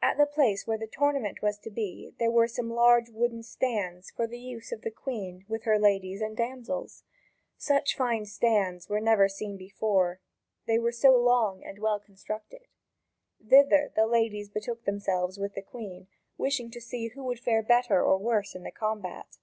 At 0.00 0.16
the 0.16 0.26
place 0.26 0.64
where 0.64 0.78
the 0.78 0.86
tournament 0.86 1.42
was 1.42 1.58
to 1.58 1.70
be, 1.70 2.12
there 2.20 2.30
were 2.30 2.46
some 2.46 2.70
large 2.70 3.10
wooden 3.10 3.42
stands 3.42 4.12
for 4.12 4.28
the 4.28 4.38
use 4.38 4.70
of 4.70 4.82
the 4.82 4.92
Queen 4.92 5.44
with 5.48 5.64
her 5.64 5.76
ladies 5.76 6.20
and 6.20 6.36
damsels. 6.36 7.02
Such 7.58 7.96
fine 7.96 8.26
stands 8.26 8.88
were 8.88 9.00
never 9.00 9.28
seen 9.28 9.56
before 9.56 10.20
they 10.68 10.78
were 10.78 10.92
so 10.92 11.16
long 11.16 11.64
and 11.64 11.80
well 11.80 11.98
constructed. 11.98 12.68
Thither 13.44 13.90
the 13.96 14.06
ladies 14.06 14.48
betook 14.48 14.84
themselves 14.84 15.36
with 15.36 15.54
the 15.54 15.62
Queen, 15.62 16.06
wishing 16.38 16.70
to 16.70 16.80
see 16.80 17.08
who 17.08 17.24
would 17.24 17.40
fare 17.40 17.64
better 17.64 18.00
or 18.04 18.18
worse 18.18 18.54
in 18.54 18.62
the 18.62 18.70
combat. 18.70 19.38